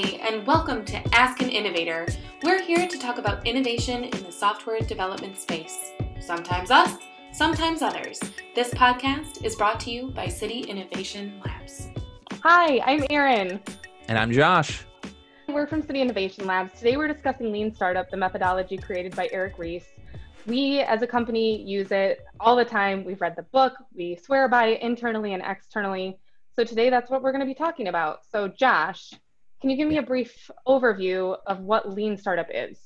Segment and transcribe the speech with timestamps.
[0.00, 2.06] Hi, and welcome to Ask an Innovator.
[2.44, 5.90] We're here to talk about innovation in the software development space.
[6.20, 6.98] Sometimes us,
[7.32, 8.20] sometimes others.
[8.54, 11.88] This podcast is brought to you by City Innovation Labs.
[12.44, 13.58] Hi, I'm Erin.
[14.06, 14.86] And I'm Josh.
[15.48, 16.78] We're from City Innovation Labs.
[16.78, 19.86] Today we're discussing Lean Startup, the methodology created by Eric Ries.
[20.46, 23.04] We as a company use it all the time.
[23.04, 26.20] We've read the book, we swear by it internally and externally.
[26.54, 28.20] So today that's what we're going to be talking about.
[28.30, 29.12] So, Josh,
[29.60, 32.78] can you give me a brief overview of what Lean Startup is?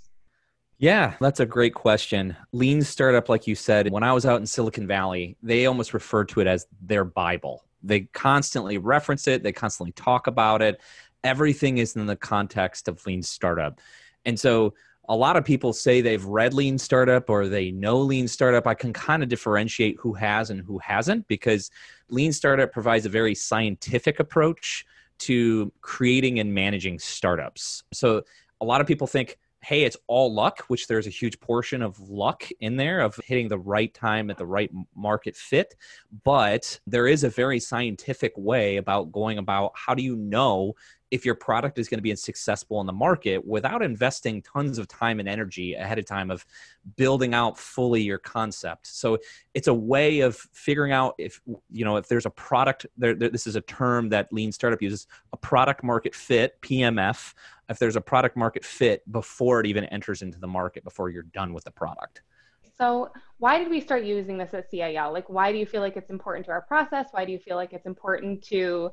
[0.79, 2.37] Yeah, that's a great question.
[2.53, 6.29] Lean Startup, like you said, when I was out in Silicon Valley, they almost referred
[6.31, 7.65] to it as their Bible.
[7.83, 10.81] They constantly reference it, they constantly talk about it.
[11.25, 13.81] Everything is in the context of Lean Startup.
[14.25, 14.75] And so
[15.09, 18.67] a lot of people say they've read Lean Startup or they know Lean Startup.
[18.67, 21.71] I can kind of differentiate who has and who hasn't because
[22.09, 24.85] Lean Startup provides a very scientific approach
[25.19, 27.85] to creating and managing startups.
[27.93, 28.23] So
[28.61, 31.99] a lot of people think, hey, it's all luck, which there's a huge portion of
[32.01, 35.77] luck in there of hitting the right time at the right market fit.
[36.25, 40.75] But there is a very scientific way about going about how do you know
[41.13, 44.89] if your product is going to be successful in the market without investing tons of
[44.89, 46.45] time and energy ahead of time of
[46.97, 49.19] building out fully your concept so
[49.53, 51.41] it's a way of figuring out if
[51.71, 54.81] you know if there's a product there, there, this is a term that lean startup
[54.81, 57.35] uses a product market fit pmf
[57.69, 61.25] if there's a product market fit before it even enters into the market before you're
[61.25, 62.23] done with the product
[62.79, 65.13] so why did we start using this at CIL?
[65.13, 67.09] Like, why do you feel like it's important to our process?
[67.13, 68.91] Why do you feel like it's important to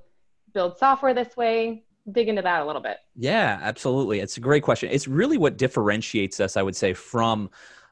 [0.53, 1.85] build software this way?
[2.11, 2.97] Dig into that a little bit.
[3.15, 4.19] Yeah, absolutely.
[4.19, 4.89] It's a great question.
[4.91, 7.49] It's really what differentiates us, I would say, from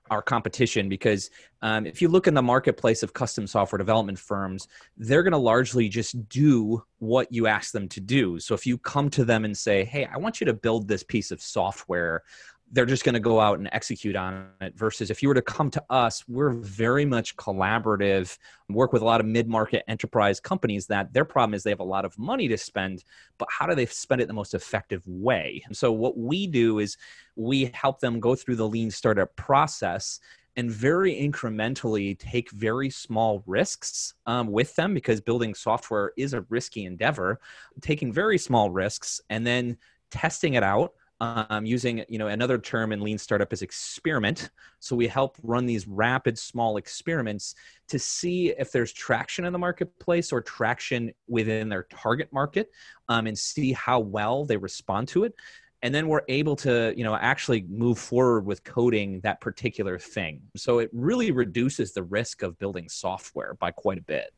[0.09, 1.29] our competition because
[1.61, 5.37] um, if you look in the marketplace of custom software development firms they're going to
[5.37, 9.45] largely just do what you ask them to do so if you come to them
[9.45, 12.23] and say hey i want you to build this piece of software
[12.71, 15.42] they're just going to go out and execute on it versus if you were to
[15.42, 18.37] come to us we're very much collaborative
[18.69, 21.83] work with a lot of mid-market enterprise companies that their problem is they have a
[21.83, 23.03] lot of money to spend
[23.37, 25.61] but how do they spend it the most effective way?
[25.65, 26.97] And so what we do is
[27.36, 30.19] we help them go through the lean startup process
[30.55, 36.42] and very incrementally take very small risks um, with them because building software is a
[36.49, 37.39] risky endeavor
[37.81, 39.77] taking very small risks and then
[40.09, 44.50] testing it out um, using you know another term in lean startup is experiment.
[44.80, 47.55] So we help run these rapid small experiments
[47.88, 52.70] to see if there's traction in the marketplace or traction within their target market
[53.10, 55.33] um, and see how well they respond to it.
[55.82, 60.42] And then we're able to you know actually move forward with coding that particular thing.
[60.55, 64.32] So it really reduces the risk of building software by quite a bit.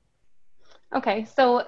[0.96, 1.68] Okay so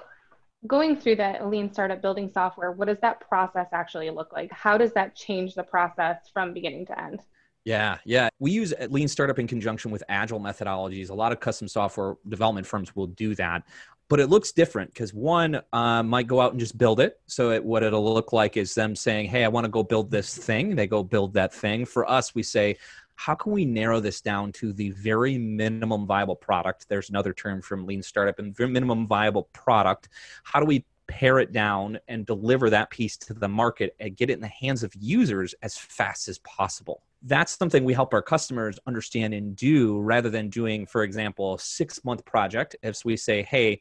[0.66, 4.78] going through the lean startup building software what does that process actually look like how
[4.78, 7.20] does that change the process from beginning to end
[7.64, 8.28] yeah, yeah.
[8.40, 11.10] We use lean startup in conjunction with agile methodologies.
[11.10, 13.62] A lot of custom software development firms will do that,
[14.08, 17.20] but it looks different because one uh, might go out and just build it.
[17.26, 20.10] So it, what it'll look like is them saying, "Hey, I want to go build
[20.10, 21.84] this thing." They go build that thing.
[21.84, 22.78] For us, we say,
[23.16, 26.88] how can we narrow this down to the very minimum viable product?
[26.88, 30.08] There's another term from lean startup and minimum viable product.
[30.42, 34.30] How do we pare it down and deliver that piece to the market and get
[34.30, 37.02] it in the hands of users as fast as possible?
[37.22, 41.58] That's something we help our customers understand and do rather than doing, for example, a
[41.58, 42.76] six month project.
[42.82, 43.80] If we say, hey,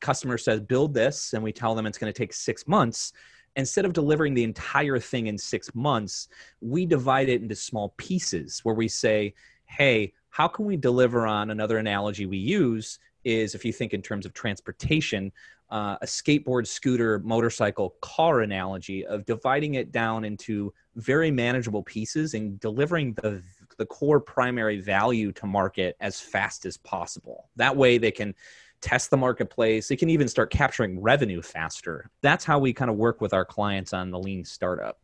[0.00, 3.12] customer says build this and we tell them it's going to take six months
[3.56, 6.28] instead of delivering the entire thing in six months,
[6.60, 9.34] we divide it into small pieces where we say,
[9.66, 14.02] hey, how can we deliver on another analogy we use is if you think in
[14.02, 15.30] terms of transportation,
[15.70, 22.34] uh, a skateboard, scooter, motorcycle, car analogy of dividing it down into very manageable pieces
[22.34, 23.42] and delivering the
[23.78, 27.48] the core primary value to market as fast as possible.
[27.56, 28.34] That way they can
[28.82, 29.90] test the marketplace.
[29.90, 32.10] It can even start capturing revenue faster.
[32.20, 34.98] That's how we kind of work with our clients on the lean startup.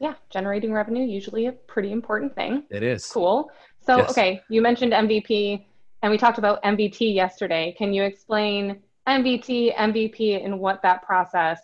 [0.00, 2.64] Yeah, generating revenue usually a pretty important thing.
[2.70, 3.06] It is.
[3.06, 3.50] Cool.
[3.80, 4.10] So, yes.
[4.10, 5.66] okay, you mentioned MVP
[6.02, 7.74] and we talked about MVT yesterday.
[7.76, 11.60] Can you explain MVT, MVP, and what that process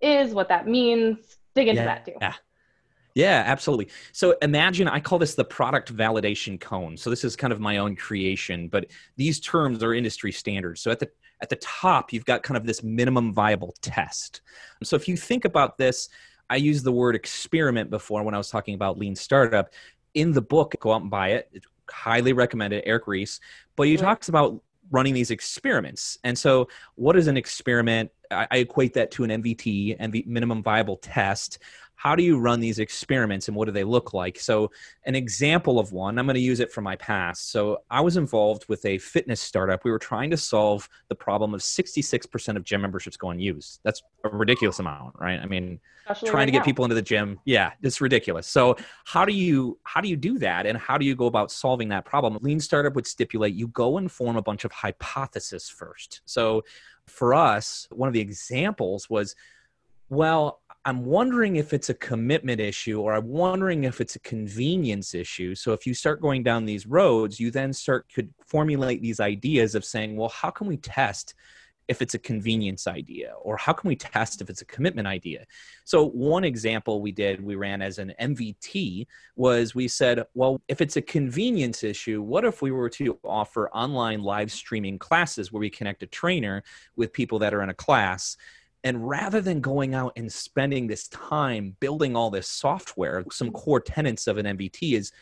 [0.00, 1.38] is, what that means?
[1.54, 1.86] Dig into yeah.
[1.86, 2.14] that too.
[2.20, 2.34] Yeah.
[3.20, 3.88] Yeah, absolutely.
[4.12, 6.96] So imagine I call this the product validation cone.
[6.96, 8.86] So this is kind of my own creation, but
[9.16, 10.80] these terms are industry standards.
[10.80, 11.10] So at the
[11.42, 14.40] at the top, you've got kind of this minimum viable test.
[14.82, 16.08] So if you think about this,
[16.48, 19.72] I used the word experiment before when I was talking about lean startup.
[20.14, 21.48] In the book, go out and buy it.
[21.52, 23.38] It's highly recommended, Eric Ries.
[23.76, 26.18] But he talks about running these experiments.
[26.24, 28.10] And so, what is an experiment?
[28.30, 31.58] I, I equate that to an MVT, MV, minimum viable test
[32.00, 34.40] how do you run these experiments and what do they look like?
[34.40, 34.70] So,
[35.04, 37.50] an example of one, I'm going to use it from my past.
[37.52, 39.84] So, I was involved with a fitness startup.
[39.84, 43.80] We were trying to solve the problem of 66% of gym memberships going unused.
[43.82, 45.38] That's a ridiculous amount, right?
[45.38, 46.64] I mean, Especially trying right to get now.
[46.64, 48.46] people into the gym, yeah, it's ridiculous.
[48.46, 51.52] So, how do you how do you do that and how do you go about
[51.52, 52.38] solving that problem?
[52.40, 56.22] Lean startup would stipulate you go and form a bunch of hypotheses first.
[56.24, 56.64] So,
[57.06, 59.36] for us, one of the examples was
[60.08, 65.14] well, I'm wondering if it's a commitment issue or I'm wondering if it's a convenience
[65.14, 65.54] issue.
[65.54, 69.74] So if you start going down these roads, you then start could formulate these ideas
[69.74, 71.34] of saying, well, how can we test
[71.90, 75.44] if it's a convenience idea or how can we test if it's a commitment idea
[75.84, 79.04] so one example we did we ran as an mvt
[79.34, 83.68] was we said well if it's a convenience issue what if we were to offer
[83.70, 86.62] online live streaming classes where we connect a trainer
[86.94, 88.36] with people that are in a class
[88.84, 93.56] and rather than going out and spending this time building all this software, some mm-hmm.
[93.56, 95.12] core tenets of an MVT is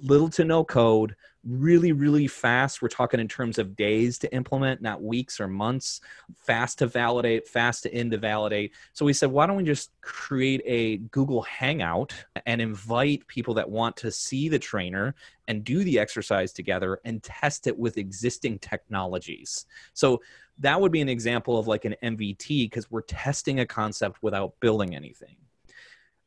[0.00, 2.80] little to no code, really, really fast.
[2.80, 6.00] We're talking in terms of days to implement, not weeks or months,
[6.36, 8.72] fast to validate, fast to end to validate.
[8.92, 12.14] So we said, why don't we just create a Google Hangout
[12.46, 15.14] and invite people that want to see the trainer
[15.48, 19.66] and do the exercise together and test it with existing technologies.
[19.92, 20.22] So
[20.58, 24.54] that would be an example of like an MVT because we're testing a concept without
[24.60, 25.36] building anything.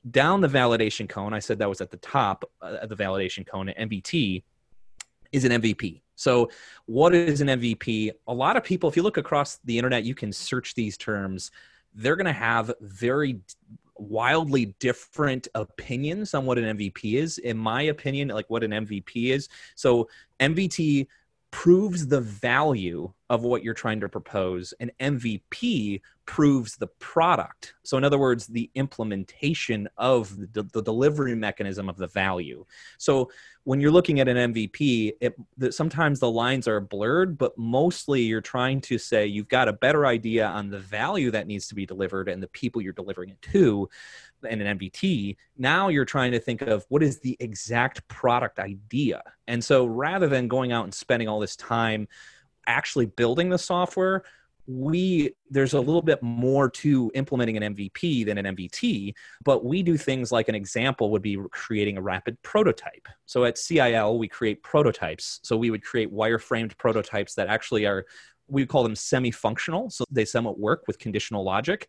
[0.09, 3.45] Down the validation cone, I said that was at the top uh, of the validation
[3.45, 4.43] cone, an MVT
[5.31, 6.01] is an MVP.
[6.15, 6.49] So,
[6.85, 8.11] what is an MVP?
[8.27, 11.51] A lot of people, if you look across the internet, you can search these terms.
[11.93, 13.39] They're going to have very
[13.97, 17.37] wildly different opinions on what an MVP is.
[17.37, 19.47] In my opinion, like what an MVP is.
[19.75, 20.09] So,
[20.39, 21.07] MVT
[21.51, 27.73] proves the value of what you're trying to propose and mvp proves the product.
[27.83, 32.65] So in other words the implementation of the, the delivery mechanism of the value.
[32.97, 33.31] So
[33.63, 38.21] when you're looking at an mvp it, the, sometimes the lines are blurred but mostly
[38.21, 41.75] you're trying to say you've got a better idea on the value that needs to
[41.75, 43.89] be delivered and the people you're delivering it to
[44.43, 49.21] and an MVT, now you're trying to think of what is the exact product idea.
[49.47, 52.07] And so rather than going out and spending all this time
[52.67, 54.23] actually building the software,
[54.67, 59.81] we there's a little bit more to implementing an MVP than an MVT, but we
[59.81, 63.07] do things like an example would be creating a rapid prototype.
[63.25, 65.39] So at CIL, we create prototypes.
[65.43, 68.05] So we would create wireframed prototypes that actually are
[68.49, 71.87] we call them semi-functional so they somewhat work with conditional logic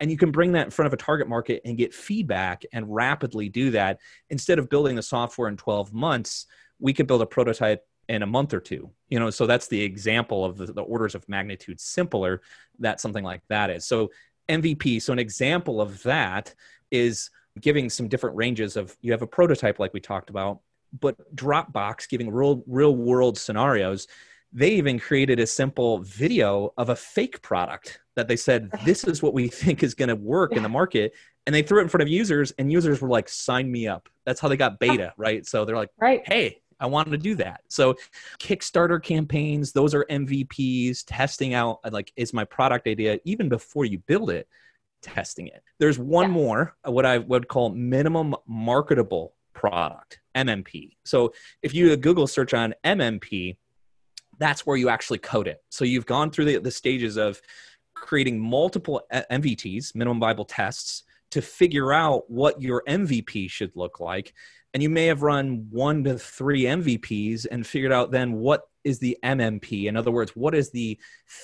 [0.00, 2.92] and you can bring that in front of a target market and get feedback and
[2.92, 3.98] rapidly do that
[4.30, 6.46] instead of building the software in 12 months
[6.80, 9.80] we could build a prototype in a month or two you know so that's the
[9.80, 12.40] example of the, the orders of magnitude simpler
[12.78, 13.86] that something like that is.
[13.86, 14.10] So
[14.48, 16.54] mvp so an example of that
[16.90, 20.60] is giving some different ranges of you have a prototype like we talked about
[20.98, 24.06] but dropbox giving real real world scenarios
[24.52, 29.22] they even created a simple video of a fake product that they said this is
[29.22, 31.12] what we think is going to work in the market
[31.46, 34.08] and they threw it in front of users and users were like sign me up.
[34.24, 35.44] That's how they got beta right?
[35.46, 36.22] So they're like right.
[36.26, 37.94] Hey i want to do that so
[38.38, 43.84] kickstarter campaigns those are mvps testing out uh, like is my product idea even before
[43.84, 44.48] you build it
[45.02, 46.32] testing it there's one yeah.
[46.32, 51.32] more uh, what i would call minimum marketable product mmp so
[51.62, 53.56] if you do a google search on mmp
[54.38, 55.62] that's where you actually code it.
[55.68, 57.40] So you've gone through the, the stages of
[57.94, 64.00] creating multiple uh, MVTs, minimum viable tests, to figure out what your MVP should look
[64.00, 64.32] like.
[64.78, 69.00] And you may have run one to three MVPs and figured out then what is
[69.00, 69.86] the MMP.
[69.86, 70.96] In other words, what is the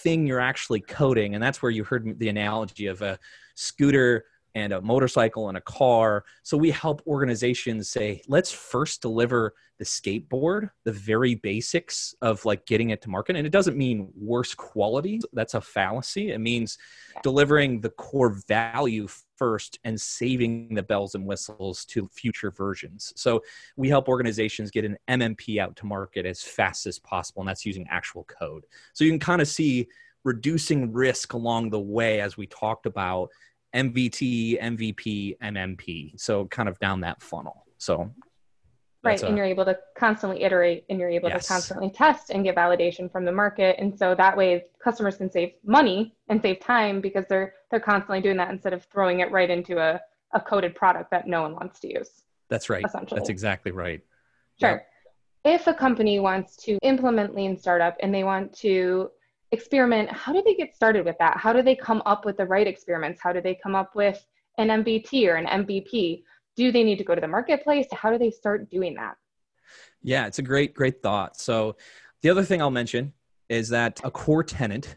[0.05, 1.35] thing you're actually coding?
[1.35, 3.19] And that's where you heard the analogy of a
[3.57, 6.25] scooter and a motorcycle and a car.
[6.43, 12.65] So we help organizations say, let's first deliver the skateboard, the very basics of like
[12.65, 13.35] getting it to market.
[13.35, 15.21] And it doesn't mean worse quality.
[15.33, 16.31] That's a fallacy.
[16.31, 16.79] It means
[17.25, 23.13] delivering the core value first and saving the bells and whistles to future versions.
[23.17, 23.43] So
[23.77, 27.43] we help organizations get an MMP out to market as fast as possible.
[27.43, 28.65] And that's using actual code.
[28.93, 29.89] So you can kind of see
[30.23, 33.31] reducing risk along the way as we talked about
[33.75, 36.21] MVT, MVP, MMP.
[36.21, 37.67] So kind of down that funnel.
[37.79, 38.11] So
[39.05, 41.43] right a, and you're able to constantly iterate and you're able yes.
[41.43, 45.31] to constantly test and get validation from the market and so that way customers can
[45.31, 49.31] save money and save time because they're they're constantly doing that instead of throwing it
[49.31, 50.01] right into a,
[50.33, 53.19] a coded product that no one wants to use that's right Essentially.
[53.19, 54.01] that's exactly right
[54.59, 54.85] sure
[55.45, 59.11] if a company wants to implement lean startup and they want to
[59.55, 61.39] experiment, how do they get started with that?
[61.39, 63.21] How do they come up with the right experiments?
[63.23, 64.23] How do they come up with
[64.59, 66.23] an MVT or an MVP?
[66.57, 67.87] Do they need to go to the marketplace?
[67.93, 69.17] How do they start doing that?
[70.03, 71.39] Yeah, it's a great, great thought.
[71.39, 71.77] So,
[72.21, 73.13] the other thing I'll mention
[73.49, 74.97] is that a core tenant,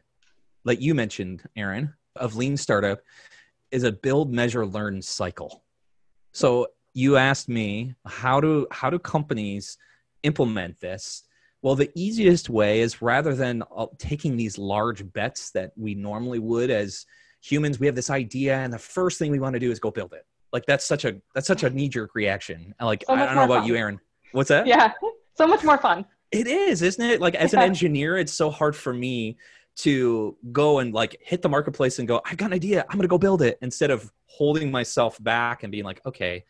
[0.65, 2.99] like you mentioned, Erin, of lean startup
[3.71, 5.63] is a build, measure, learn cycle.
[6.33, 9.77] So, you asked me how do how do companies
[10.23, 11.23] implement this
[11.61, 16.39] well the easiest way is rather than uh, taking these large bets that we normally
[16.39, 17.05] would as
[17.41, 19.91] humans we have this idea and the first thing we want to do is go
[19.91, 20.25] build it.
[20.53, 22.73] Like that's such a that's such a knee jerk reaction.
[22.79, 23.67] Like so i don't know about fun.
[23.67, 23.99] you Erin.
[24.31, 24.67] What's that?
[24.67, 24.91] Yeah
[25.35, 26.05] so much more fun.
[26.31, 27.21] It is isn't it?
[27.21, 29.37] Like as an engineer it's so hard for me
[29.77, 32.81] to go and like hit the marketplace and go i've got an idea.
[32.89, 36.45] I'm going to go build it instead of holding myself back and being like okay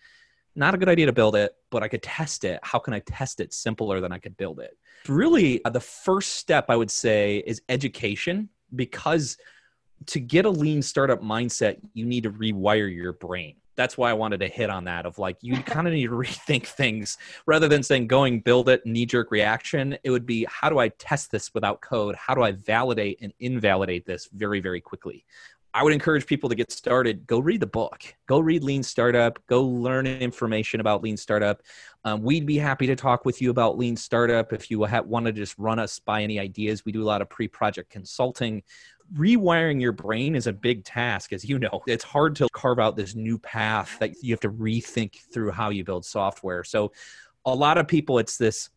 [0.58, 2.60] not a good idea to build it, but I could test it.
[2.64, 4.76] How can I test it simpler than I could build it?
[5.08, 9.38] Really, uh, the first step I would say is education because
[10.08, 13.56] to get a lean startup mindset, you need to rewire your brain.
[13.76, 16.14] That's why I wanted to hit on that of like you kind of need to
[16.14, 19.96] rethink things rather than saying going build it knee jerk reaction.
[20.04, 22.16] It would be how do I test this without code?
[22.16, 25.24] How do I validate and invalidate this very very quickly?
[25.77, 27.27] I would encourage people to get started.
[27.27, 28.01] Go read the book.
[28.25, 29.38] Go read Lean Startup.
[29.46, 31.62] Go learn information about Lean Startup.
[32.03, 35.27] Um, we'd be happy to talk with you about Lean Startup if you ha- want
[35.27, 36.84] to just run us by any ideas.
[36.84, 38.63] We do a lot of pre project consulting.
[39.15, 41.84] Rewiring your brain is a big task, as you know.
[41.86, 45.69] It's hard to carve out this new path that you have to rethink through how
[45.69, 46.63] you build software.
[46.63, 46.91] So,
[47.46, 48.72] a lot of people, it's this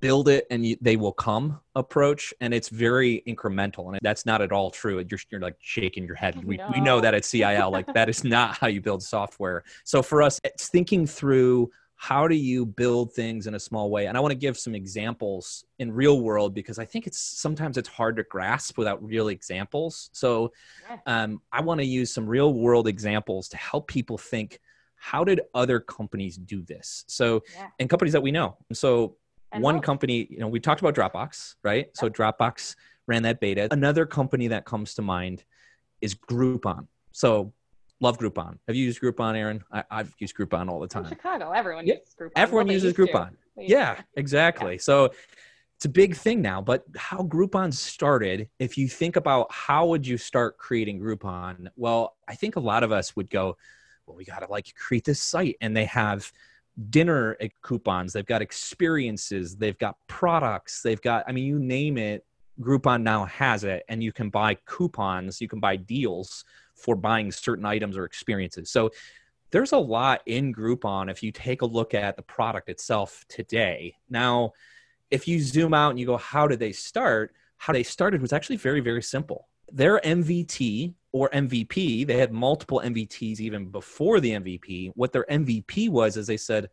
[0.00, 4.42] build it and you, they will come approach and it's very incremental and that's not
[4.42, 5.04] at all true.
[5.08, 6.42] You're, you're like shaking your head.
[6.44, 6.70] We, no.
[6.72, 9.64] we know that at cil like that is not how you build software.
[9.84, 14.06] So for us it's thinking through how do you build things in a small way
[14.06, 17.76] and i want to give some examples in real world because i think it's sometimes
[17.76, 20.08] it's hard to grasp without real examples.
[20.14, 20.50] So
[21.06, 24.60] um, i want to use some real world examples to help people think
[25.00, 27.04] how did other companies do this?
[27.08, 27.68] So yeah.
[27.78, 28.58] and companies that we know.
[28.74, 29.16] So
[29.52, 31.88] and one company, you know, we talked about Dropbox, right?
[31.94, 32.76] So Dropbox
[33.06, 33.68] ran that beta.
[33.70, 35.44] Another company that comes to mind
[36.00, 36.86] is Groupon.
[37.12, 37.52] So
[38.00, 38.58] love Groupon.
[38.66, 39.62] Have you used Groupon, Erin?
[39.72, 41.04] I, have used Groupon all the time.
[41.04, 41.94] In Chicago, everyone yeah.
[41.94, 42.32] uses Groupon.
[42.36, 43.30] Everyone well, uses Groupon.
[43.56, 44.72] Yeah, exactly.
[44.72, 44.80] Yeah.
[44.80, 45.12] So
[45.76, 46.60] it's a big thing now.
[46.60, 51.68] But how Groupon started, if you think about how would you start creating Groupon?
[51.76, 53.56] Well, I think a lot of us would go,
[54.06, 56.32] well, we got to like create this site, and they have
[56.88, 62.24] dinner coupons they've got experiences they've got products they've got i mean you name it
[62.60, 66.44] groupon now has it and you can buy coupons you can buy deals
[66.80, 68.70] for buying certain items or experiences.
[68.70, 68.90] So
[69.50, 73.96] there's a lot in groupon if you take a look at the product itself today.
[74.08, 74.52] Now
[75.10, 77.34] if you zoom out and you go how did they start?
[77.58, 82.06] How they started was actually very very simple their mvt or MVP.
[82.06, 84.92] They had multiple MVTs even before the MVP.
[84.94, 86.68] What their MVP was is they said,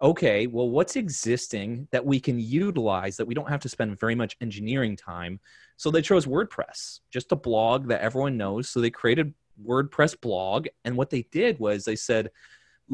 [0.00, 4.14] okay, well, what's existing that we can utilize that we don't have to spend very
[4.14, 5.40] much engineering time?
[5.76, 8.68] So they chose WordPress, just a blog that everyone knows.
[8.68, 10.66] So they created WordPress blog.
[10.84, 12.30] And what they did was they said,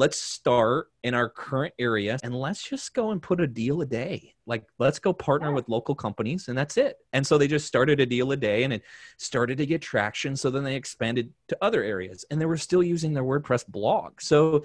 [0.01, 3.85] let's start in our current area and let's just go and put a deal a
[3.85, 4.33] day.
[4.47, 5.53] Like, let's go partner yeah.
[5.53, 6.97] with local companies and that's it.
[7.13, 8.81] And so they just started a deal a day and it
[9.19, 10.35] started to get traction.
[10.35, 14.21] So then they expanded to other areas and they were still using their WordPress blog.
[14.21, 14.63] So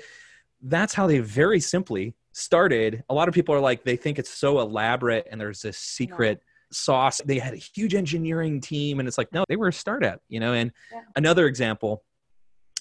[0.62, 3.04] that's how they very simply started.
[3.10, 6.38] A lot of people are like, they think it's so elaborate and there's this secret.
[6.40, 7.20] Yeah sauce.
[7.24, 10.40] They had a huge engineering team, and it's like, no, they were a startup, you
[10.40, 10.52] know.
[10.52, 11.02] And yeah.
[11.14, 12.02] another example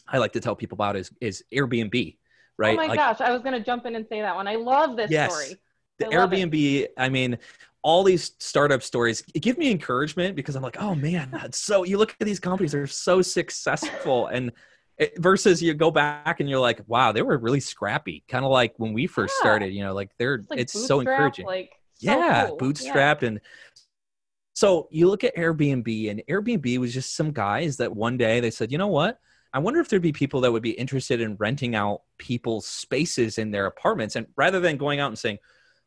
[0.08, 2.18] I like to tell people about is is Airbnb
[2.58, 2.74] Oh right?
[2.74, 4.48] Oh my like, gosh, I was going to jump in and say that one.
[4.48, 5.60] I love this yes, story.
[6.00, 6.94] The Airbnb, it.
[6.98, 7.38] I mean,
[7.82, 11.98] all these startup stories give me encouragement because I'm like, oh man, that's so you
[11.98, 14.52] look at these companies, they're so successful and
[14.98, 18.24] it, versus you go back and you're like, wow, they were really scrappy.
[18.28, 19.42] Kind of like when we first yeah.
[19.42, 21.46] started, you know, like they're it's, like it's so encouraging.
[21.46, 22.58] Like so yeah, cool.
[22.58, 23.28] bootstrapped yeah.
[23.28, 23.42] and
[24.56, 28.52] so you look at Airbnb and Airbnb was just some guys that one day they
[28.52, 29.20] said, you know what?
[29.56, 33.38] I wonder if there'd be people that would be interested in renting out people's spaces
[33.38, 34.18] in their apartments.
[34.18, 35.38] And rather than going out and saying,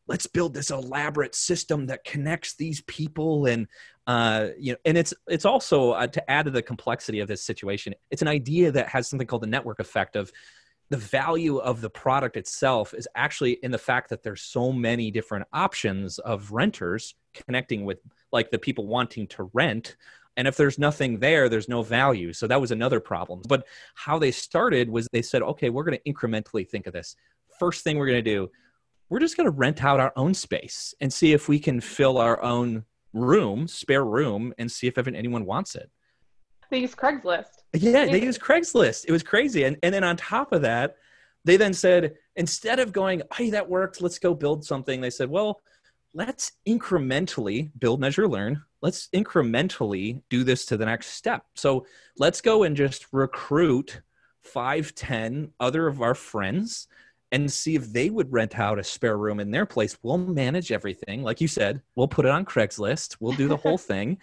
[0.07, 3.69] let's build this elaborate system that connects these people and
[4.07, 7.43] uh, you know and it's it's also uh, to add to the complexity of this
[7.43, 10.33] situation it's an idea that has something called the network effect of
[10.89, 15.11] the value of the product itself is actually in the fact that there's so many
[15.11, 17.99] different options of renters connecting with
[18.33, 19.97] like the people wanting to rent
[20.39, 22.33] and if there's nothing there, there's no value.
[22.33, 23.43] So that was another problem.
[23.49, 23.67] But
[23.97, 27.17] how they started was they said, okay, we're going to incrementally think of this.
[27.59, 28.49] First thing we're going to do,
[29.11, 32.19] we're just going to rent out our own space and see if we can fill
[32.19, 35.91] our own room, spare room, and see if anyone wants it.
[36.71, 37.65] They use Craigslist.
[37.75, 39.07] Yeah, they use Craigslist.
[39.09, 39.65] It was crazy.
[39.65, 40.99] And, and then on top of that,
[41.45, 45.31] they then said, instead of going, hey, that worked, let's go build something, they said,
[45.31, 45.61] well,
[46.19, 48.61] let's incrementally build, measure, learn.
[48.83, 51.45] Let's incrementally do this to the next step.
[51.55, 51.87] So
[52.19, 54.01] let's go and just recruit
[54.43, 56.89] five, ten other of our friends
[57.31, 59.97] and see if they would rent out a spare room in their place.
[60.03, 61.23] We'll manage everything.
[61.23, 64.19] Like you said, we'll put it on Craigslist, we'll do the whole thing.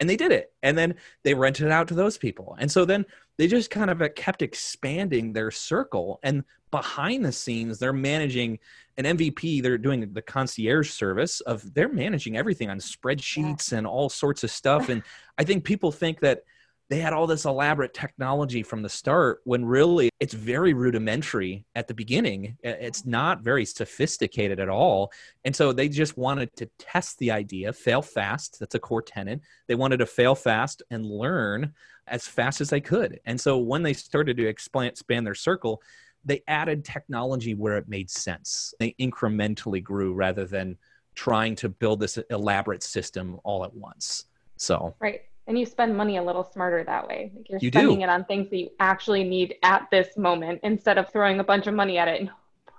[0.00, 0.52] And they did it.
[0.62, 2.56] And then they rented it out to those people.
[2.58, 3.04] And so then
[3.36, 6.18] they just kind of uh, kept expanding their circle.
[6.22, 8.58] And behind the scenes, they're managing
[8.96, 9.62] an MVP.
[9.62, 13.78] They're doing the concierge service of they're managing everything on spreadsheets yeah.
[13.78, 14.88] and all sorts of stuff.
[14.88, 15.02] And
[15.38, 16.44] I think people think that
[16.90, 21.86] they had all this elaborate technology from the start when really it's very rudimentary at
[21.86, 22.56] the beginning.
[22.64, 25.12] It's not very sophisticated at all.
[25.44, 28.58] And so they just wanted to test the idea, fail fast.
[28.58, 29.40] That's a core tenet.
[29.68, 31.72] They wanted to fail fast and learn
[32.08, 33.20] as fast as they could.
[33.24, 35.80] And so when they started to expand, expand their circle,
[36.24, 38.74] they added technology where it made sense.
[38.80, 40.76] They incrementally grew rather than
[41.14, 44.24] trying to build this elaborate system all at once.
[44.56, 47.32] So, right and you spend money a little smarter that way.
[47.34, 48.04] Like you're you spending do.
[48.04, 51.66] it on things that you actually need at this moment instead of throwing a bunch
[51.66, 52.30] of money at it and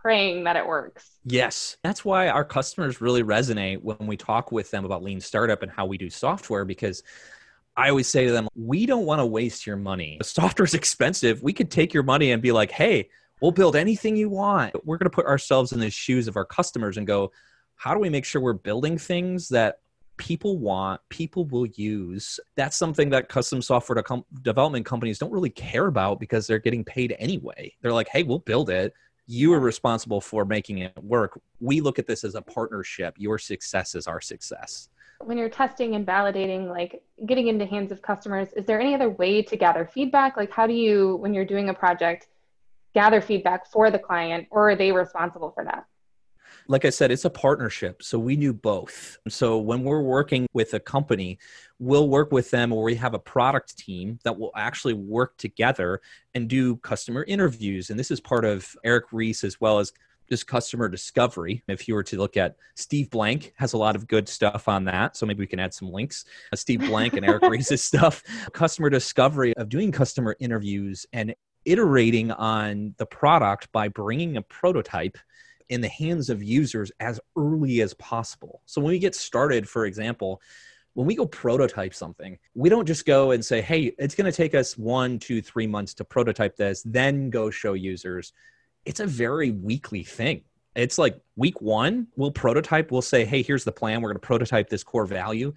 [0.02, 1.20] praying that it works.
[1.26, 1.76] Yes.
[1.84, 5.70] That's why our customers really resonate when we talk with them about lean startup and
[5.72, 7.04] how we do software because
[7.76, 10.16] I always say to them, we don't want to waste your money.
[10.20, 11.44] The software is expensive.
[11.44, 13.10] We could take your money and be like, hey,
[13.42, 14.74] we'll build anything you want.
[14.86, 17.34] We're going to put ourselves in the shoes of our customers and go,
[17.76, 19.81] how do we make sure we're building things that
[20.18, 22.40] people want, people will use.
[22.56, 26.84] That's something that custom software com- development companies don't really care about because they're getting
[26.84, 27.74] paid anyway.
[27.82, 28.94] They're like, hey, we'll build it.
[29.28, 31.40] You are responsible for making it work.
[31.60, 33.16] We look at this as a partnership.
[33.18, 34.90] Your success is our success.
[35.22, 39.10] When you're testing and validating, like getting into hands of customers, is there any other
[39.10, 40.36] way to gather feedback?
[40.38, 42.28] Like, how do you, when you're doing a project,
[42.94, 45.86] gather feedback for the client, or are they responsible for that?
[46.68, 48.04] Like I said, it's a partnership.
[48.04, 49.18] So we do both.
[49.28, 51.40] So when we're working with a company,
[51.80, 56.02] we'll work with them or we have a product team that will actually work together
[56.34, 57.90] and do customer interviews.
[57.90, 59.92] And this is part of Eric Ries as well as
[60.30, 61.62] just customer discovery.
[61.68, 64.86] If you were to look at Steve Blank has a lot of good stuff on
[64.86, 65.18] that.
[65.18, 66.24] So maybe we can add some links.
[66.54, 68.24] Uh, Steve Blank and Eric Ries's stuff.
[68.54, 75.18] Customer discovery of doing customer interviews and iterating on the product by bringing a prototype
[75.72, 78.62] in the hands of users as early as possible.
[78.66, 80.42] So when we get started, for example,
[80.96, 84.36] when we go prototype something, we don't just go and say, hey, it's going to
[84.36, 88.34] take us one, two, three months to prototype this, then go show users.
[88.84, 90.44] It's a very weekly thing.
[90.76, 94.02] It's like week one, we'll prototype, we'll say, hey, here's the plan.
[94.02, 95.54] We're going to prototype this core value.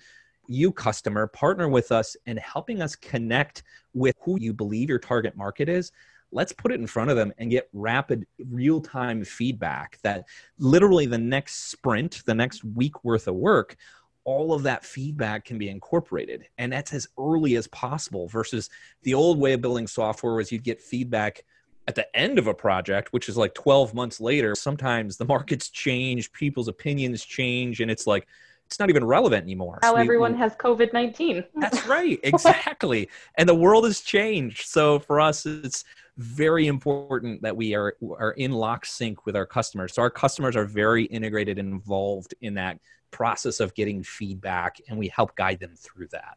[0.46, 5.36] You, customer, partner with us in helping us connect with who you believe your target
[5.36, 5.90] market is
[6.34, 10.26] let's put it in front of them and get rapid real time feedback that
[10.58, 13.76] literally the next sprint, the next week worth of work,
[14.24, 16.48] all of that feedback can be incorporated.
[16.58, 18.68] And that's as early as possible versus
[19.02, 21.44] the old way of building software was you'd get feedback
[21.86, 24.54] at the end of a project, which is like 12 months later.
[24.54, 28.26] Sometimes the markets change, people's opinions change, and it's like,
[28.66, 29.78] it's not even relevant anymore.
[29.82, 31.44] How so everyone we, has COVID 19.
[31.56, 32.18] That's right.
[32.22, 33.10] Exactly.
[33.36, 34.66] and the world has changed.
[34.66, 35.84] So for us, it's
[36.16, 39.94] very important that we are are in lock sync with our customers.
[39.94, 42.78] So our customers are very integrated and involved in that
[43.10, 46.36] process of getting feedback, and we help guide them through that.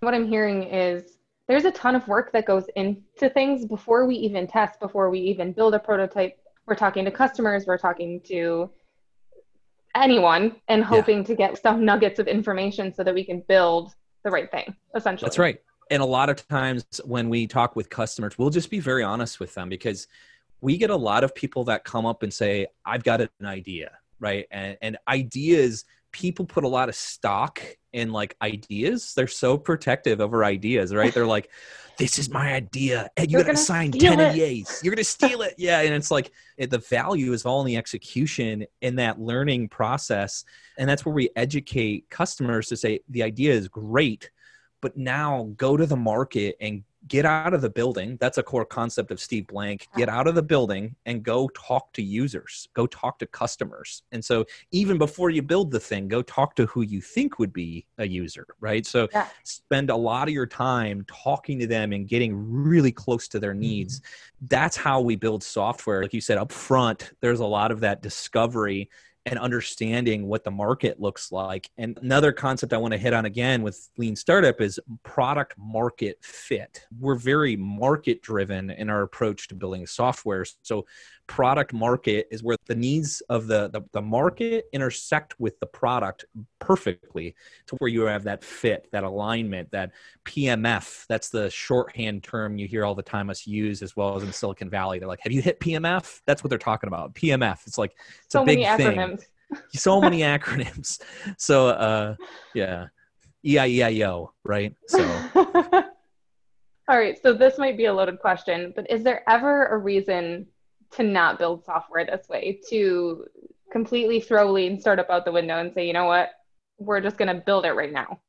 [0.00, 1.18] What I'm hearing is
[1.48, 5.20] there's a ton of work that goes into things before we even test, before we
[5.20, 6.38] even build a prototype.
[6.66, 8.70] We're talking to customers, we're talking to
[9.94, 11.24] anyone, and hoping yeah.
[11.24, 13.94] to get some nuggets of information so that we can build
[14.24, 15.26] the right thing, essentially.
[15.26, 18.80] That's right and a lot of times when we talk with customers, we'll just be
[18.80, 20.08] very honest with them because
[20.60, 23.92] we get a lot of people that come up and say, I've got an idea,
[24.18, 24.46] right?
[24.50, 27.60] And, and ideas, people put a lot of stock
[27.92, 29.14] in like ideas.
[29.14, 31.12] They're so protective over ideas, right?
[31.12, 31.50] They're like,
[31.98, 33.08] this is my idea.
[33.16, 34.36] And you're got to sign 10 it.
[34.36, 34.80] EAs.
[34.82, 35.54] You're going to steal it.
[35.56, 35.80] Yeah.
[35.80, 40.44] And it's like it, the value is all in the execution in that learning process.
[40.78, 44.30] And that's where we educate customers to say the idea is great
[44.86, 48.16] but now go to the market and get out of the building.
[48.20, 49.88] That's a core concept of Steve Blank.
[49.96, 54.04] Get out of the building and go talk to users, go talk to customers.
[54.12, 57.52] And so, even before you build the thing, go talk to who you think would
[57.52, 58.86] be a user, right?
[58.86, 59.26] So, yeah.
[59.42, 63.54] spend a lot of your time talking to them and getting really close to their
[63.54, 63.98] needs.
[63.98, 64.46] Mm-hmm.
[64.50, 66.00] That's how we build software.
[66.00, 68.88] Like you said, up front, there's a lot of that discovery
[69.26, 71.68] and understanding what the market looks like.
[71.76, 76.18] And another concept I want to hit on again with Lean Startup is product market
[76.22, 76.86] fit.
[76.98, 80.44] We're very market driven in our approach to building software.
[80.62, 80.86] So
[81.26, 86.24] product market is where the needs of the, the, the, market intersect with the product
[86.66, 87.34] perfectly
[87.66, 89.92] to where you have that fit that alignment that
[90.24, 94.22] pmf that's the shorthand term you hear all the time us use as well as
[94.22, 94.98] in silicon valley.
[94.98, 98.32] They're like have you hit pmf that's what they're talking about pmf it's like it's
[98.32, 99.18] so a big thing.
[99.72, 101.00] so many acronyms.
[101.38, 102.16] So uh
[102.54, 102.86] yeah.
[103.44, 104.74] E-i-e-i-o right?
[104.88, 105.04] So
[106.88, 110.46] all right so this might be a loaded question but is there ever a reason
[110.92, 113.26] to not build software this way, to
[113.70, 116.30] completely throw lean startup out the window and say, you know what,
[116.78, 118.20] we're just going to build it right now?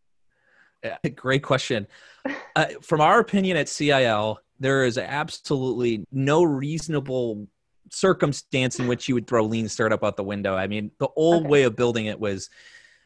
[0.84, 1.88] Yeah, great question.
[2.56, 7.48] Uh, from our opinion at CIL, there is absolutely no reasonable
[7.92, 10.56] circumstance in which you would throw lean startup out the window.
[10.56, 11.50] I mean, the old okay.
[11.50, 12.50] way of building it was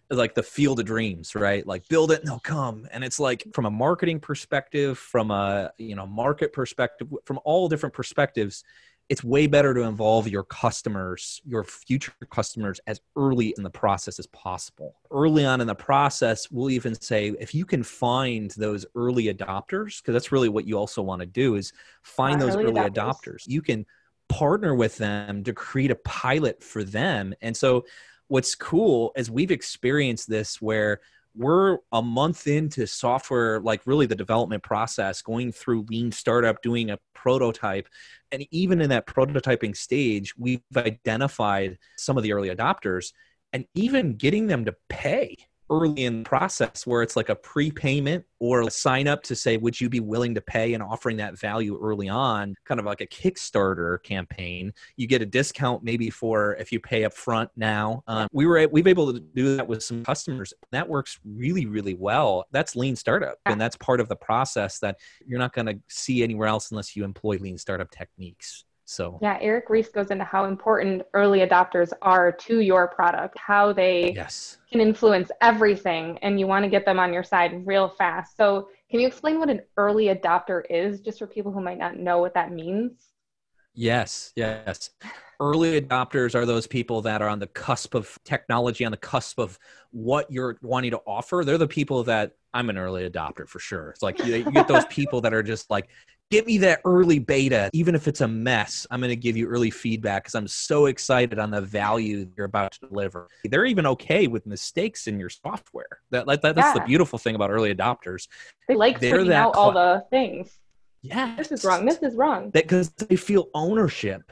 [0.09, 1.65] like the field of dreams, right?
[1.65, 2.87] Like build it and they'll come.
[2.91, 7.69] And it's like from a marketing perspective, from a you know market perspective, from all
[7.69, 8.63] different perspectives,
[9.11, 14.19] it's way better to involve your customers, your future customers, as early in the process
[14.19, 14.95] as possible.
[15.11, 19.97] Early on in the process, we'll even say if you can find those early adopters,
[19.97, 22.93] because that's really what you also want to do is find those early, early adopters.
[22.93, 23.43] adopters.
[23.47, 23.85] You can
[24.29, 27.33] partner with them to create a pilot for them.
[27.41, 27.83] And so,
[28.29, 31.01] what's cool is we've experienced this where
[31.35, 36.89] we're a month into software like really the development process going through lean startup doing
[36.89, 37.87] a prototype
[38.31, 43.11] and even in that prototyping stage we've identified some of the early adopters
[43.53, 45.35] and even getting them to pay
[45.71, 49.57] early in the process where it's like a prepayment or a sign up to say
[49.57, 53.01] would you be willing to pay and offering that value early on kind of like
[53.01, 54.73] a kickstarter campaign.
[54.97, 58.03] You get a discount maybe for if you pay up front now.
[58.07, 60.53] Um, we were we've able to do that with some customers.
[60.71, 62.45] That works really really well.
[62.51, 66.21] That's lean startup and that's part of the process that you're not going to see
[66.23, 70.45] anywhere else unless you employ lean startup techniques so yeah, Eric Ries goes into how
[70.45, 74.57] important early adopters are to your product, how they yes.
[74.69, 78.35] can influence everything, and you want to get them on your side real fast.
[78.35, 81.97] So can you explain what an early adopter is, just for people who might not
[81.97, 82.91] know what that means?
[83.73, 84.89] Yes, yes.
[85.39, 89.39] Early adopters are those people that are on the cusp of technology, on the cusp
[89.39, 89.57] of
[89.91, 91.43] what you're wanting to offer.
[91.45, 93.91] They're the people that I'm an early adopter for sure.
[93.91, 95.87] It's like you, you get those people that are just like,
[96.31, 98.87] Give me that early beta, even if it's a mess.
[98.89, 102.45] I'm going to give you early feedback because I'm so excited on the value you're
[102.45, 103.27] about to deliver.
[103.43, 105.99] They're even okay with mistakes in your software.
[106.11, 106.73] That, that that's yeah.
[106.73, 108.29] the beautiful thing about early adopters.
[108.69, 110.57] They like They're pointing out cl- all the things.
[111.01, 111.85] Yeah, this is wrong.
[111.85, 112.49] This is wrong.
[112.49, 114.31] Because they feel ownership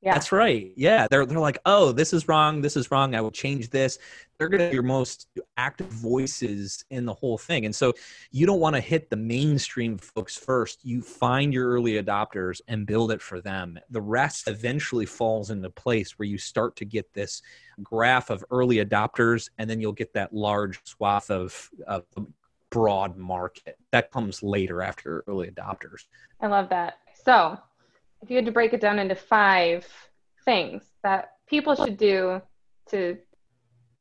[0.00, 0.14] yeah.
[0.14, 0.72] That's right.
[0.76, 1.08] Yeah.
[1.10, 3.98] They're they're like, oh, this is wrong, this is wrong, I will change this.
[4.38, 7.64] They're gonna be your most active voices in the whole thing.
[7.64, 7.92] And so
[8.30, 10.84] you don't want to hit the mainstream folks first.
[10.84, 13.76] You find your early adopters and build it for them.
[13.90, 17.42] The rest eventually falls into place where you start to get this
[17.82, 22.04] graph of early adopters, and then you'll get that large swath of, of
[22.70, 23.76] broad market.
[23.90, 26.04] That comes later after early adopters.
[26.40, 26.98] I love that.
[27.24, 27.58] So
[28.22, 29.86] if you had to break it down into five
[30.44, 32.40] things that people should do
[32.90, 33.18] to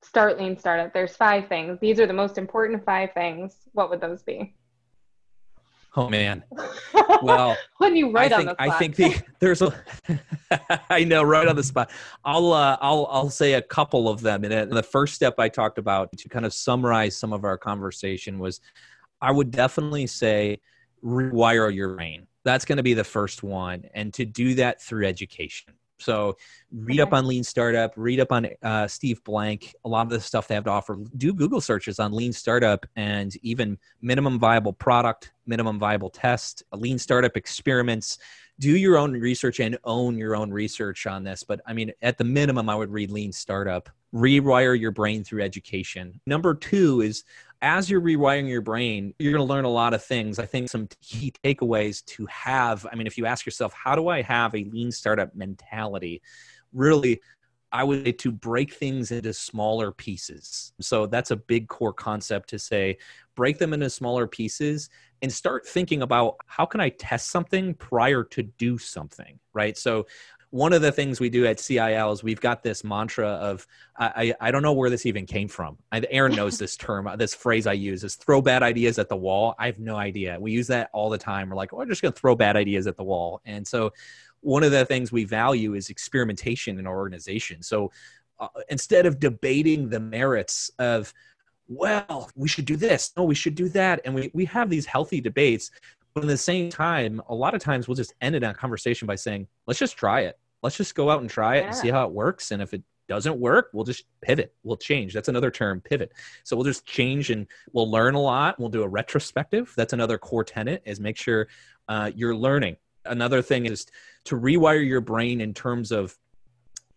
[0.02, 1.80] start lean startup, there's five things.
[1.80, 3.56] These are the most important five things.
[3.74, 4.56] What would those be?
[5.96, 6.44] Oh man.
[7.24, 8.76] Well, when you write I think, on the spot.
[8.76, 9.74] I think the, there's a.
[10.90, 11.90] I know, right on the spot.
[12.24, 14.44] I'll uh, I'll I'll say a couple of them.
[14.44, 18.38] And the first step I talked about to kind of summarize some of our conversation
[18.38, 18.62] was,
[19.20, 20.60] I would definitely say,
[21.04, 25.06] rewire your brain that's going to be the first one and to do that through
[25.06, 25.74] education.
[26.00, 26.38] So
[26.72, 27.08] read okay.
[27.08, 30.48] up on lean startup read up on uh, steve blank a lot of the stuff
[30.48, 30.98] they have to offer.
[31.18, 37.00] Do google searches on lean startup and even minimum viable product minimum viable test lean
[37.00, 38.20] startup experiments.
[38.60, 42.18] Do your own research and own your own research on this but i mean at
[42.18, 43.90] the minimum i would read lean startup.
[44.14, 46.22] Rewire your brain through education.
[46.26, 47.24] Number two is
[47.62, 50.40] as you're rewiring your brain, you're going to learn a lot of things.
[50.40, 52.86] I think some key takeaways to have.
[52.92, 56.22] I mean, if you ask yourself, how do I have a lean startup mentality?
[56.74, 57.22] Really,
[57.72, 60.74] I would say to break things into smaller pieces.
[60.80, 62.98] So that's a big core concept to say
[63.36, 64.90] break them into smaller pieces
[65.22, 69.78] and start thinking about how can I test something prior to do something, right?
[69.78, 70.06] So
[70.50, 74.34] one of the things we do at CIL is we've got this mantra of I,
[74.40, 75.78] I don't know where this even came from.
[75.92, 79.16] I, Erin knows this term, this phrase I use is throw bad ideas at the
[79.16, 79.56] wall.
[79.60, 80.38] I have no idea.
[80.40, 81.50] We use that all the time.
[81.50, 83.42] We're like, oh, we're just going to throw bad ideas at the wall.
[83.46, 83.92] And so
[84.42, 87.62] one of the things we value is experimentation in our organization.
[87.62, 87.92] So
[88.40, 91.14] uh, instead of debating the merits of,
[91.68, 94.86] well, we should do this, no, we should do that, and we, we have these
[94.86, 95.72] healthy debates,
[96.14, 98.54] but at the same time, a lot of times we'll just end it on a
[98.54, 100.40] conversation by saying, let's just try it.
[100.64, 101.66] Let's just go out and try it yeah.
[101.68, 102.52] and see how it works.
[102.52, 104.54] And if it doesn't work, we'll just pivot.
[104.64, 105.14] We'll change.
[105.14, 106.12] That's another term, pivot.
[106.44, 108.60] So we'll just change and we'll learn a lot.
[108.60, 109.74] We'll do a retrospective.
[109.78, 111.48] That's another core tenet is make sure
[111.88, 112.78] uh, you're learning
[113.10, 113.88] another thing is
[114.26, 116.18] to rewire your brain in terms of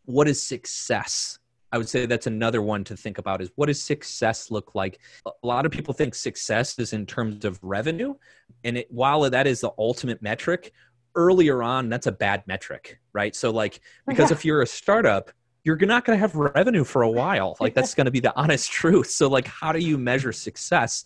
[0.05, 1.39] what is success
[1.73, 4.99] I would say that's another one to think about is what does success look like?
[5.27, 8.15] A lot of people think success is in terms of revenue.
[8.65, 10.73] And it, while that is the ultimate metric,
[11.15, 13.35] earlier on, that's a bad metric, right?
[13.35, 14.37] So, like, because yeah.
[14.37, 15.31] if you're a startup,
[15.65, 17.57] you're not going to have revenue for a while.
[17.61, 19.11] Like, that's going to be the honest truth.
[19.11, 21.05] So, like, how do you measure success?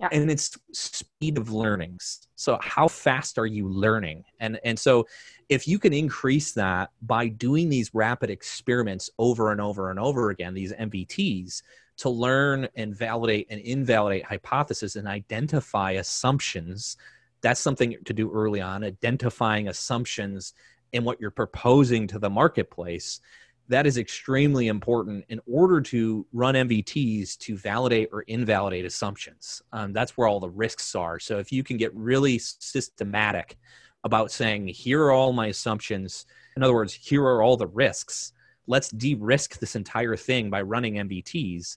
[0.00, 0.08] yeah.
[0.12, 5.06] and it's speed of learnings so how fast are you learning and and so
[5.48, 10.30] if you can increase that by doing these rapid experiments over and over and over
[10.30, 11.62] again these mvts
[11.96, 16.96] to learn and validate and invalidate hypotheses and identify assumptions
[17.40, 20.52] that's something to do early on identifying assumptions
[20.92, 23.20] and what you're proposing to the marketplace
[23.68, 29.60] that is extremely important in order to run MVTs to validate or invalidate assumptions.
[29.72, 31.18] Um, that's where all the risks are.
[31.18, 33.56] So if you can get really systematic
[34.06, 36.24] about saying, here are all my assumptions,
[36.56, 38.32] in other words, here are all the risks,
[38.66, 41.76] let's de risk this entire thing by running MVTs.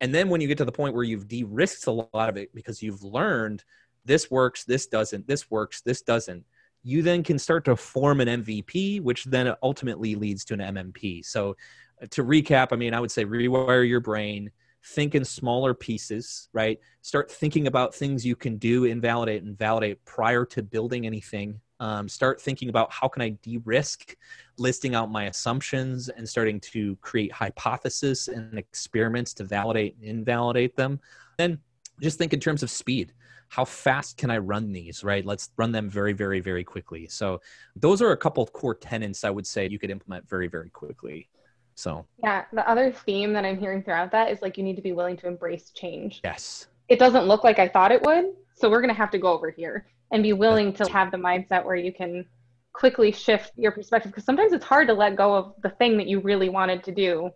[0.00, 2.36] And then when you get to the point where you've de risked a lot of
[2.36, 3.64] it because you've learned
[4.04, 6.44] this works, this doesn't, this works, this doesn't
[6.82, 11.24] you then can start to form an MVP, which then ultimately leads to an MMP.
[11.24, 11.56] So,
[12.02, 14.50] uh, to recap, I mean, I would say rewire your brain,
[14.84, 16.78] think in smaller pieces, right?
[17.02, 21.60] Start thinking about things you can do, invalidate, and validate prior to building anything.
[21.80, 24.16] Um, start thinking about how can I de-risk,
[24.58, 30.76] listing out my assumptions and starting to create hypotheses and experiments to validate and invalidate
[30.76, 31.00] them.
[31.38, 31.58] Then
[32.00, 33.12] just think in terms of speed
[33.52, 35.26] how fast can I run these, right?
[35.26, 37.06] Let's run them very, very, very quickly.
[37.08, 37.42] So
[37.76, 40.70] those are a couple of core tenants I would say you could implement very, very
[40.70, 41.28] quickly.
[41.74, 44.82] So yeah, the other theme that I'm hearing throughout that is like you need to
[44.82, 46.20] be willing to embrace change.
[46.24, 46.66] Yes.
[46.88, 49.32] It doesn't look like I thought it would, so we're going to have to go
[49.32, 52.26] over here and be willing to have the mindset where you can
[52.72, 56.06] quickly shift your perspective because sometimes it's hard to let go of the thing that
[56.06, 57.30] you really wanted to do,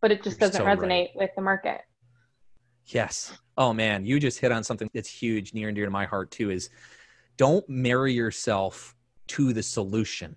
[0.00, 1.16] but it just You're doesn't so resonate right.
[1.16, 1.80] with the market.
[2.86, 3.36] Yes.
[3.56, 6.30] Oh man, you just hit on something that's huge, near and dear to my heart
[6.30, 6.50] too.
[6.50, 6.70] Is
[7.36, 8.94] don't marry yourself
[9.28, 10.36] to the solution.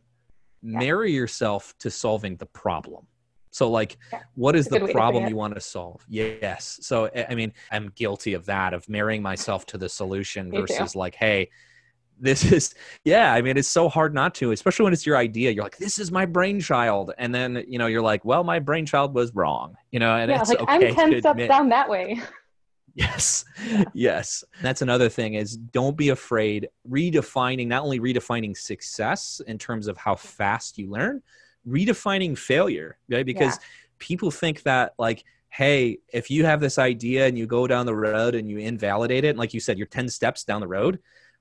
[0.61, 0.79] Yeah.
[0.79, 3.07] Marry yourself to solving the problem.
[3.53, 4.21] So, like, yeah.
[4.33, 6.03] what is the problem you want to solve?
[6.09, 6.79] Yes.
[6.81, 10.93] So, I mean, I'm guilty of that, of marrying myself to the solution Me versus
[10.93, 10.99] too.
[10.99, 11.51] like, hey,
[12.19, 15.51] this is, yeah, I mean, it's so hard not to, especially when it's your idea.
[15.51, 17.11] You're like, this is my brainchild.
[17.19, 20.41] And then, you know, you're like, well, my brainchild was wrong, you know, and yeah,
[20.41, 20.89] it's like, okay.
[20.89, 22.19] I'm 10 steps down that way.
[22.95, 23.43] Yes.
[23.95, 24.43] Yes.
[24.61, 29.97] That's another thing is don't be afraid redefining not only redefining success in terms of
[29.97, 31.23] how fast you learn,
[31.67, 33.25] redefining failure, right?
[33.25, 33.65] Because yeah.
[33.99, 35.23] people think that like
[35.53, 39.23] hey, if you have this idea and you go down the road and you invalidate
[39.23, 40.97] it, and like you said, you're 10 steps down the road,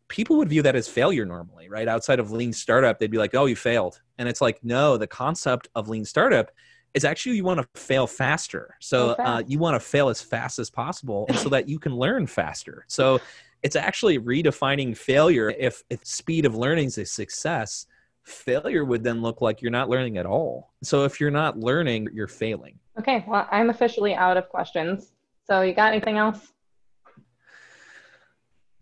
[0.08, 1.88] people would view that as failure normally, right?
[1.88, 4.02] Outside of lean startup, they'd be like, oh, you failed.
[4.18, 6.50] And it's like, no, the concept of lean startup
[6.92, 8.76] is actually you want to fail faster.
[8.80, 11.96] So uh, you want to fail as fast as possible, and so that you can
[11.96, 12.84] learn faster.
[12.88, 13.18] So
[13.62, 15.48] it's actually redefining failure.
[15.58, 17.86] If if speed of learning is a success,
[18.24, 20.72] failure would then look like you're not learning at all.
[20.82, 22.78] So if you're not learning, you're failing.
[22.98, 25.12] Okay, well, I'm officially out of questions.
[25.46, 26.52] So you got anything else?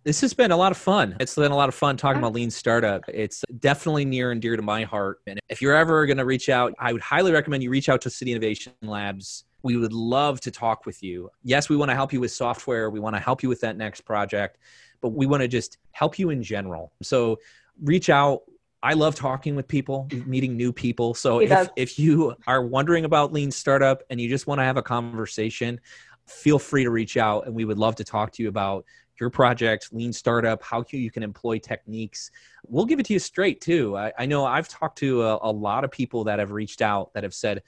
[0.03, 1.17] This has been a lot of fun.
[1.21, 3.05] It's been a lot of fun talking about lean startup.
[3.09, 5.19] It's definitely near and dear to my heart.
[5.27, 8.01] And if you're ever going to reach out, I would highly recommend you reach out
[8.03, 9.45] to City Innovation Labs.
[9.63, 11.29] We would love to talk with you.
[11.43, 12.89] Yes, we want to help you with software.
[12.89, 14.57] We want to help you with that next project,
[15.03, 16.93] but we want to just help you in general.
[17.03, 17.39] So
[17.83, 18.41] reach out.
[18.83, 21.13] I love talking with people, meeting new people.
[21.15, 24.79] So if, if you are wondering about lean startup and you just want to have
[24.79, 25.79] a conversation,
[26.27, 28.85] feel free to reach out and we would love to talk to you about
[29.21, 32.31] your project, lean startup, how you can employ techniques.
[32.67, 33.97] We'll give it to you straight too.
[33.97, 37.13] I, I know I've talked to a, a lot of people that have reached out
[37.13, 37.63] that have said,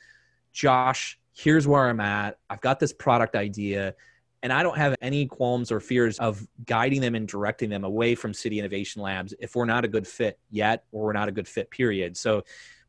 [0.52, 2.38] Josh, here's where I'm at.
[2.48, 3.94] I've got this product idea
[4.42, 8.14] and I don't have any qualms or fears of guiding them and directing them away
[8.14, 11.32] from City Innovation Labs if we're not a good fit yet or we're not a
[11.32, 12.16] good fit, period.
[12.16, 12.44] So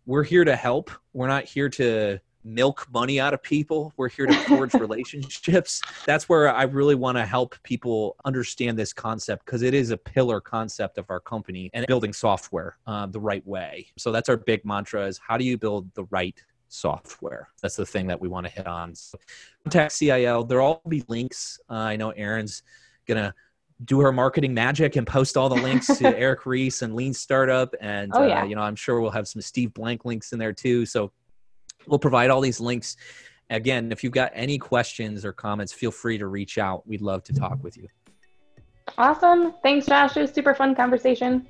[0.05, 0.91] we're here to help.
[1.13, 3.93] We're not here to milk money out of people.
[3.97, 5.81] We're here to forge relationships.
[6.05, 9.97] That's where I really want to help people understand this concept because it is a
[9.97, 13.87] pillar concept of our company and building software uh, the right way.
[13.97, 16.41] So that's our big mantra is how do you build the right
[16.73, 17.49] software?
[17.61, 18.95] That's the thing that we want to hit on.
[18.95, 19.17] So
[19.63, 20.43] contact CIL.
[20.43, 21.59] There'll all be links.
[21.69, 22.63] Uh, I know Erin's
[23.07, 23.33] going to
[23.85, 27.73] do her marketing magic and post all the links to Eric Ries and Lean Startup.
[27.81, 28.41] And, oh, yeah.
[28.41, 30.85] uh, you know, I'm sure we'll have some Steve Blank links in there too.
[30.85, 31.11] So
[31.87, 32.97] we'll provide all these links.
[33.49, 36.87] Again, if you've got any questions or comments, feel free to reach out.
[36.87, 37.87] We'd love to talk with you.
[38.97, 39.53] Awesome.
[39.63, 40.17] Thanks, Josh.
[40.17, 41.47] It was super fun conversation.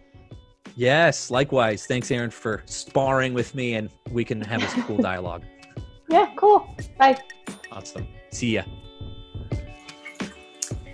[0.75, 1.85] Yes, likewise.
[1.85, 5.43] Thanks, Erin, for sparring with me and we can have this cool dialogue.
[6.09, 6.67] yeah, cool.
[6.97, 7.17] Bye.
[7.71, 8.07] Awesome.
[8.31, 8.63] See ya.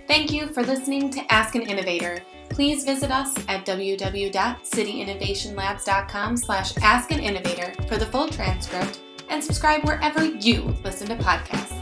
[0.06, 2.22] Thank you for listening to Ask an Innovator.
[2.48, 9.84] Please visit us at www.cityinnovationlabs.com slash ask an innovator for the full transcript and subscribe
[9.84, 11.79] wherever you listen to podcasts.